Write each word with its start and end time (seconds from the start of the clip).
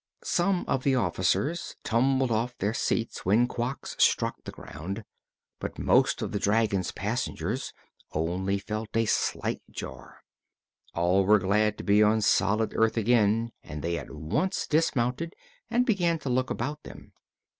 Some 0.23 0.65
of 0.67 0.81
the 0.81 0.95
officers 0.95 1.75
tumbled 1.83 2.31
off 2.31 2.57
their 2.57 2.73
seats 2.73 3.23
when 3.23 3.47
Quox 3.47 4.01
struck 4.01 4.43
the 4.43 4.51
ground, 4.51 5.03
but 5.59 5.77
most 5.77 6.23
of 6.23 6.31
the 6.31 6.39
dragon's 6.39 6.91
passengers 6.91 7.71
only 8.11 8.57
felt 8.57 8.97
a 8.97 9.05
slight 9.05 9.61
jar. 9.69 10.23
All 10.95 11.23
were 11.23 11.37
glad 11.37 11.77
to 11.77 11.83
be 11.83 12.01
on 12.01 12.21
solid 12.21 12.73
earth 12.75 12.97
again 12.97 13.51
and 13.63 13.83
they 13.83 13.95
at 13.95 14.09
once 14.09 14.65
dismounted 14.65 15.35
and 15.69 15.85
began 15.85 16.17
to 16.17 16.29
look 16.29 16.49
about 16.49 16.81
them. 16.81 17.13